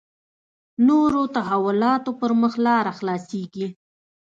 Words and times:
نورو 0.87 1.21
تحولاتو 1.35 2.11
پر 2.19 2.31
مخ 2.41 2.53
لاره 2.65 2.91
خلاصېږي. 2.99 3.67